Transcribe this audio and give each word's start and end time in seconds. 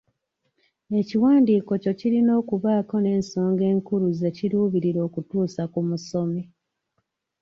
Ekiwandiiko 0.99 1.71
kyo 1.83 1.93
kirina 1.99 2.31
okubaako 2.41 2.95
n'ensonga 2.99 3.63
enkulu 3.71 4.07
ze 4.19 4.29
kiruubiirira 4.35 4.99
okutuusa 5.07 5.61
ku 5.71 5.77
omusomi 5.83 6.41